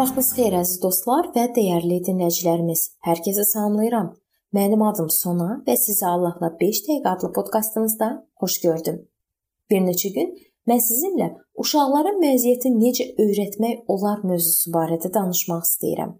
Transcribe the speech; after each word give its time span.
vaxtınız 0.00 0.28
xeyir 0.36 0.54
əziz 0.58 0.78
dostlar 0.82 1.28
və 1.34 1.42
dəyərli 1.56 2.02
dinləyicilərimiz. 2.04 2.80
Hər 3.06 3.20
kəsi 3.24 3.44
salamlayıram. 3.48 4.10
Mənim 4.56 4.82
adım 4.84 5.08
Sona 5.14 5.62
və 5.66 5.76
sizi 5.80 6.04
Allahla 6.04 6.50
5 6.60 6.80
dəqiqə 6.86 7.08
adlı 7.08 7.30
podkastımızda 7.36 8.08
xoş 8.40 8.58
gördüm. 8.64 8.98
Bir 9.70 9.80
neçə 9.86 10.12
gün 10.16 10.34
mən 10.68 10.82
sizinlə 10.84 11.30
uşaqların 11.64 12.20
vəziyyəti 12.24 12.74
necə 12.76 13.06
öyrətmək 13.24 13.88
olar 13.94 14.20
mövzusu 14.20 14.72
barədə 14.76 15.12
danışmaq 15.16 15.64
istəyirəm. 15.68 16.16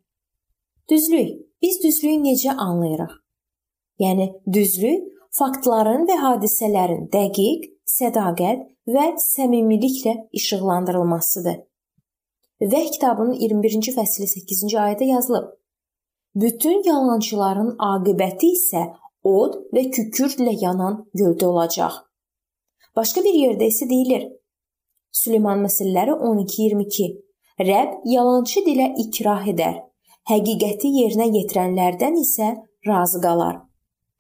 Düzlük. 0.91 1.31
Biz 1.63 1.83
düzlüyü 1.85 2.19
necə 2.25 2.57
anlayırıq? 2.57 3.17
Yəni 4.01 4.31
düzlük 4.53 5.09
faktların 5.37 6.09
və 6.09 6.17
hadisələrin 6.25 7.11
dəqiq, 7.13 7.69
sədaqət 7.99 8.69
və 8.89 9.11
səmimiliklə 9.21 10.17
işıqlandırılmasıdır. 10.33 11.70
Vəh 12.61 12.91
kitabının 12.93 13.39
21-ci 13.41 13.93
fəsli 13.97 14.27
8-ci 14.29 14.77
ayədə 14.77 15.07
yazılıb. 15.09 15.47
Bütün 16.43 16.83
yalançıların 16.85 17.71
aqibəti 17.87 18.51
isə 18.57 18.83
od 19.25 19.55
və 19.73 19.87
kükürdlə 19.95 20.53
yanan 20.61 20.99
göldə 21.17 21.47
olacaq. 21.49 21.95
Başqa 22.97 23.25
bir 23.25 23.39
yerdə 23.43 23.71
isə 23.73 23.89
deyilir: 23.89 24.27
Süleyman 25.13 25.65
məsəlləri 25.65 26.19
12:22 26.29 27.09
Rəbb 27.71 28.13
yalançı 28.13 28.61
dilə 28.69 28.93
ikrah 29.07 29.47
edər. 29.55 29.79
Həqiqəti 30.29 30.93
yerinə 31.01 31.31
yetirənlərdən 31.39 32.19
isə 32.21 32.51
razı 32.87 33.23
qalar. 33.25 33.63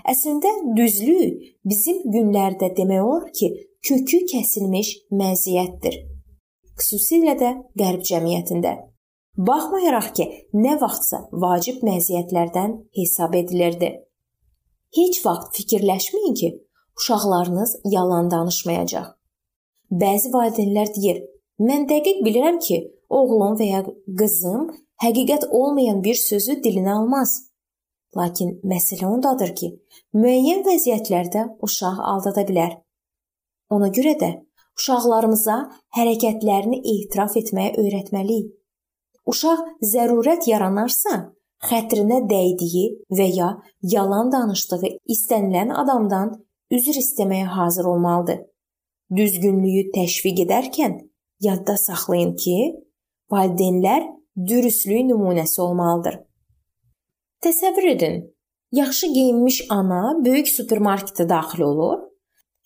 Əslində 0.08 0.54
düzlük 0.76 1.44
bizim 1.64 2.00
günlərdə 2.14 2.72
demək 2.76 3.04
olar 3.04 3.28
ki, 3.36 3.52
kökü 3.84 4.24
kəsilmiş 4.32 4.94
məziyyətdir 5.12 6.09
xüsusilə 6.80 7.36
də 7.40 7.50
qərb 7.78 8.02
cəmiyyətində. 8.08 8.72
Baxmayaraq 9.48 10.08
ki, 10.16 10.26
nə 10.64 10.76
vaxtsa 10.80 11.22
vacib 11.44 11.84
məziyyətlərdən 11.86 12.72
hesab 12.98 13.36
edilirdi. 13.38 13.90
Heç 14.96 15.20
vaxt 15.24 15.54
fikirləşməyin 15.56 16.34
ki, 16.40 16.48
uşaqlarınız 16.98 17.76
yalan 17.94 18.30
danışmayacaq. 18.30 19.06
Bəzi 20.02 20.32
valideynlər 20.34 20.90
deyir: 20.96 21.22
"Mən 21.68 21.86
dəqiq 21.92 22.24
bilirəm 22.26 22.58
ki, 22.66 22.76
oğlum 23.18 23.54
və 23.60 23.66
ya 23.70 23.80
qızım 24.18 24.66
həqiqət 25.04 25.48
olmayan 25.50 26.02
bir 26.04 26.14
sözü 26.14 26.58
dilinə 26.64 26.92
almaz." 26.98 27.30
Lakin 28.16 28.60
məsələ 28.72 29.06
ondadır 29.06 29.54
ki, 29.58 29.68
müəyyən 30.14 30.62
vəziyyətlərdə 30.66 31.42
uşaq 31.66 31.98
aldada 32.12 32.42
bilər. 32.48 32.72
Ona 33.70 33.88
görə 33.96 34.14
də 34.22 34.30
uşaqlarımıza 34.80 35.56
hərəkətlərini 35.96 36.80
etiraf 36.94 37.36
etməyə 37.36 37.74
öyrətməliyik. 37.82 38.48
Uşaq 39.28 39.60
zərurət 39.84 40.48
yaranarsa, 40.48 41.18
xətrinə 41.68 42.22
dəydiyi 42.30 42.86
və 43.12 43.26
ya 43.36 43.50
yalan 43.94 44.32
danışdığı 44.32 44.94
istənilən 45.14 45.74
adamdan 45.82 46.32
üzr 46.72 46.96
istəməyə 47.02 47.50
hazır 47.56 47.90
olmalıdır. 47.92 48.40
Düzgünlüyü 49.16 49.90
təşviq 49.94 50.44
edərkən 50.46 50.96
yadda 51.44 51.76
saxlayın 51.76 52.34
ki, 52.40 52.58
valideynlər 53.30 54.06
dürüstlük 54.48 55.08
nümunəsi 55.10 55.60
olmalıdır. 55.60 56.20
Təsəvvür 57.44 57.88
edin, 57.94 58.20
yaxşı 58.72 59.12
geyinmiş 59.14 59.64
ana 59.70 60.14
böyük 60.24 60.48
supermarketə 60.48 61.28
daxil 61.28 61.66
olur, 61.66 61.98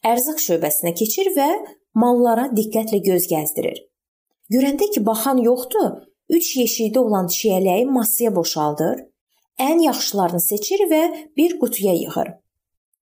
ərzaq 0.05 0.43
şöbəsinə 0.47 0.95
keçir 0.99 1.33
və 1.37 1.49
mallara 1.95 2.49
diqqətlə 2.57 3.01
göz 3.09 3.29
gəzdirir. 3.31 3.79
Görəndə 4.53 4.91
ki, 4.93 5.05
baxan 5.07 5.41
yoxdur, 5.43 5.91
3 6.29 6.57
yeşikdə 6.61 6.99
olan 6.99 7.27
çiyələyi 7.35 7.87
masaya 7.87 8.35
boşaldır, 8.37 9.05
ən 9.61 9.83
yaxşılarını 9.85 10.41
seçir 10.41 10.87
və 10.91 11.03
bir 11.37 11.59
qutuya 11.61 11.95
yığır. 11.95 12.29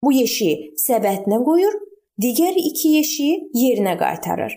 Bu 0.03 0.11
yeşiyi 0.13 0.73
səbətinə 0.79 1.43
qoyur, 1.45 1.75
digər 2.21 2.55
2 2.55 2.95
yeşiyi 2.97 3.35
yerinə 3.61 3.95
qaytarır. 3.99 4.55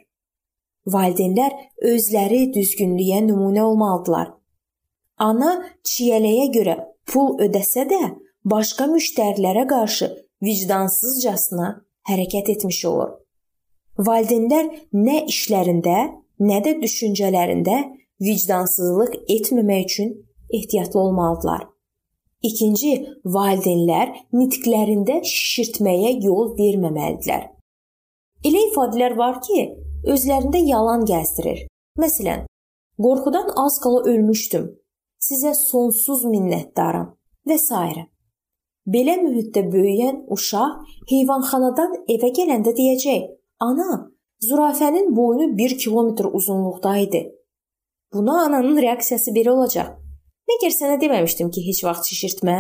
Valideynlər 0.87 1.53
özləri 1.93 2.49
düzgünlüyə 2.55 3.23
nümunə 3.29 3.63
olmalıdılar. 3.63 4.33
Ana 5.19 5.53
çiyələyə 5.87 6.49
görə 6.57 6.77
pul 7.07 7.37
ödəsə 7.45 7.87
də, 7.91 8.03
başqa 8.45 8.89
müştərilərə 8.91 9.67
qarşı 9.71 10.11
vicdansızcasına 10.43 11.69
hərəkət 12.11 12.57
etmiş 12.57 12.85
olur. 12.91 13.22
Valideynlər 14.01 14.71
nə 14.97 15.19
işlərində, 15.29 15.97
nə 16.41 16.59
də 16.65 16.79
düşüncələrində 16.81 17.77
vicdansızlıq 18.25 19.19
etməmək 19.29 19.85
üçün 19.85 20.15
ehtiyatlı 20.49 21.01
olmalıdırlar. 21.01 21.67
İkinci, 22.43 22.93
valideynlər 23.25 24.15
nitqlərində 24.33 25.21
şişirtməyə 25.29 26.15
yol 26.25 26.55
verməməlidirlər. 26.57 27.51
Elə 28.43 28.63
ifadələr 28.71 29.17
var 29.19 29.37
ki, 29.45 29.69
özlərində 30.09 30.63
yalan 30.65 31.05
gəzdirir. 31.07 31.67
Məsələn, 32.01 32.49
qorxudan 32.99 33.53
az 33.61 33.77
qala 33.85 34.01
ölmüşdüm. 34.09 34.73
Sizə 35.23 35.53
sonsuz 35.55 36.25
minnətdaram 36.27 37.13
və 37.47 37.61
s. 37.61 37.69
Belə 38.89 39.21
mühitdə 39.21 39.63
böyüyən 39.71 40.25
uşaq 40.35 40.81
heyvanxanadan 41.13 41.93
evə 42.11 42.33
gələndə 42.35 42.73
deyəcək: 42.75 43.29
Ana, 43.63 44.11
zürafənin 44.43 45.17
boynu 45.17 45.59
1 45.59 45.79
kilometr 45.79 46.25
uzunluqda 46.25 46.97
idi. 46.97 47.23
Buna 48.13 48.43
ananın 48.45 48.83
reaksiyası 48.83 49.31
belə 49.37 49.51
olacaq. 49.55 49.93
Məgər 50.51 50.75
sənə 50.75 50.97
deməmişdim 51.01 51.51
ki, 51.55 51.63
heç 51.69 51.85
vaxt 51.87 52.11
şişirtmə? 52.11 52.57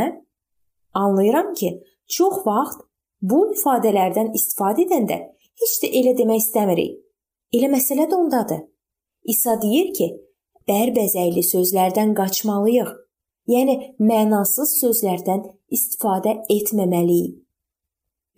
Anlayıram 0.94 1.52
ki, 1.58 1.70
çox 2.16 2.46
vaxt 2.46 2.86
bu 3.22 3.40
ifadələrdən 3.56 4.30
istifadə 4.38 4.86
edəndə 4.86 5.18
heç 5.62 5.74
də 5.82 5.90
elə 6.00 6.14
demək 6.20 6.44
istəmirik. 6.44 6.98
Elə 7.56 7.68
məsələ 7.74 8.06
də 8.10 8.16
ondadır. 8.22 8.62
İsa 9.34 9.58
deyir 9.62 9.92
ki, 9.96 10.08
bərbəzəkli 10.70 11.42
sözlərdən 11.50 12.14
qaçmalıyıq. 12.18 12.90
Yəni 13.50 13.74
mənasız 13.98 14.78
sözlərdən 14.78 15.48
istifadə 15.74 16.38
etməməliyik. 16.56 17.40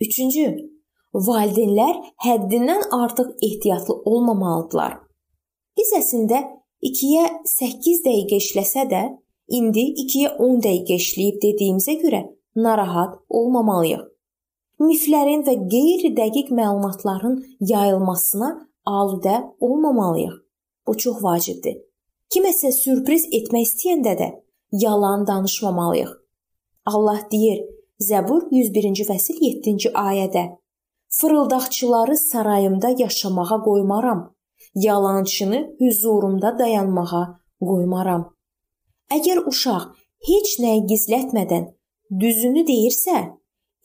Üçüncü, 0.01 0.74
valideynlər 1.15 1.99
həddindən 2.25 2.89
artıq 2.91 3.31
ehtiyatlı 3.47 3.95
olmamalıdılar. 4.11 4.97
Biz 5.77 5.93
əslində 5.99 6.41
2-yə 6.83 7.25
8 7.51 8.01
dəqiqə 8.05 8.39
işləsə 8.43 8.85
də, 8.91 9.03
indi 9.47 9.85
2-yə 10.03 10.35
10 10.43 10.59
dəqiqə 10.65 10.99
işləyib 11.01 11.39
dediyimizə 11.43 11.95
görə 12.03 12.21
narahat 12.55 13.15
olmamalıyıq. 13.29 14.03
Miflərin 14.83 15.45
və 15.47 15.55
qeyri-dəqiq 15.71 16.51
məlumatların 16.51 17.37
yayılmasına 17.59 18.49
aludə 18.85 19.37
olmamalıyıq. 19.59 20.35
Bu 20.87 20.97
çox 20.97 21.23
vacibdir. 21.23 21.77
Kiməsə 22.33 22.73
sürpriz 22.75 23.27
etmək 23.31 23.69
istəyəndə 23.69 24.13
də 24.19 24.27
yalan 24.83 25.27
danışmamalıyıq. 25.27 26.11
Allah 26.85 27.21
deyir: 27.31 27.63
Zəbur 27.99 28.49
101-ci 28.51 29.07
fəsil 29.07 29.39
7-ci 29.41 29.93
ayədə: 29.95 30.43
Fırıldaqçıları 31.17 32.17
sarayımda 32.17 32.89
yaşamağa 32.97 33.63
qoymaram. 33.63 34.35
Yalançını 34.75 35.75
huzurumda 35.79 36.59
dayanmağa 36.59 37.39
qoymaram. 37.61 38.33
Əgər 39.11 39.45
uşaq 39.47 39.85
heç 40.29 40.49
nəyi 40.63 40.81
gizlətmədən 40.91 41.69
düzünü 42.19 42.65
deyirsə, 42.67 43.15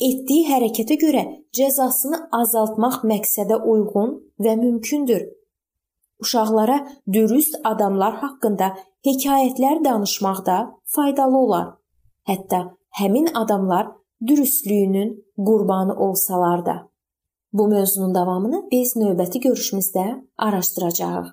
etdiyi 0.00 0.48
hərəkətə 0.48 0.96
görə 1.04 1.22
cəzasını 1.56 2.18
azaltmaq 2.40 3.04
məqsədə 3.12 3.62
uyğun 3.62 4.10
və 4.40 4.56
mümkündür. 4.56 5.22
Uşaqlara 6.20 6.78
dürüst 7.12 7.60
adamlar 7.64 8.14
haqqında 8.24 8.74
hekayətlər 9.06 9.84
danışmaqda 9.84 10.58
faydalı 10.84 11.38
olar. 11.38 11.66
Hətta 12.26 12.60
həmin 13.00 13.30
adamlar 13.34 13.92
dürüstlüyünün 14.26 15.18
qurbanı 15.46 15.94
olsalar 15.94 16.66
da. 16.66 16.89
Bu 17.52 17.68
mövzunun 17.68 18.14
davamını 18.14 18.58
biz 18.72 18.92
növbəti 18.96 19.40
görüşümüzdə 19.42 20.02
araşdıracağıq. 20.38 21.30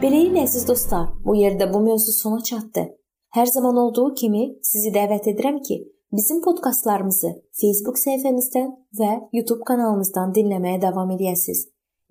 Beləliklə 0.00 0.46
əziz 0.46 0.64
dostlar, 0.68 1.10
bu 1.24 1.36
yerdə 1.36 1.68
bu 1.74 1.82
mövzu 1.84 2.16
sona 2.16 2.40
çatdı. 2.40 2.86
Hər 3.36 3.46
zaman 3.52 3.76
olduğu 3.76 4.14
kimi 4.14 4.46
sizi 4.62 4.94
dəvət 4.96 5.28
edirəm 5.34 5.60
ki, 5.68 5.76
bizim 6.12 6.40
podkastlarımızı 6.40 7.34
Facebook 7.60 8.00
səhifəmizdən 8.00 8.72
və 8.96 9.12
YouTube 9.32 9.68
kanalımızdan 9.68 10.32
dinləməyə 10.32 10.80
davam 10.88 11.12
edəsiniz. 11.18 11.66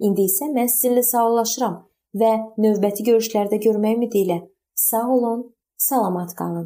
İndi 0.06 0.30
isə 0.30 0.54
mən 0.54 0.70
sizinlə 0.70 1.02
sağollaşıram 1.02 1.82
və 2.16 2.32
növbəti 2.64 3.06
görüşlərdə 3.10 3.60
görmək 3.68 4.00
ümidi 4.00 4.24
ilə 4.26 4.40
sağ 4.76 5.08
olun, 5.18 5.44
salamat 5.78 6.32
qalın. 6.40 6.64